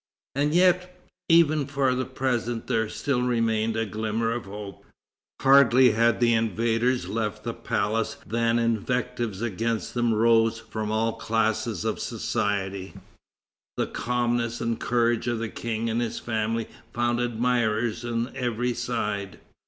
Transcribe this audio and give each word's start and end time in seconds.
And 0.33 0.55
yet, 0.55 0.99
even 1.29 1.67
for 1.67 1.93
the 1.93 2.05
present 2.07 2.65
there 2.65 2.89
still 2.89 3.21
remained 3.21 3.75
a 3.77 3.85
glimmer 3.85 4.31
of 4.31 4.45
hope. 4.45 4.83
Hardly 5.41 5.91
had 5.91 6.19
the 6.19 6.33
invaders 6.33 7.07
left 7.07 7.43
the 7.43 7.53
palace 7.53 8.17
than 8.25 8.57
invectives 8.57 9.43
against 9.43 9.93
them 9.93 10.11
rose 10.15 10.57
from 10.57 10.91
all 10.91 11.13
classes 11.13 11.85
of 11.85 11.99
society. 11.99 12.95
The 13.77 13.85
calmness 13.85 14.59
and 14.59 14.79
courage 14.79 15.27
of 15.27 15.37
the 15.37 15.49
King 15.49 15.87
and 15.87 16.01
his 16.01 16.17
family 16.17 16.67
found 16.91 17.19
admirers 17.19 18.03
on 18.03 18.31
every 18.35 18.73
side. 18.73 19.37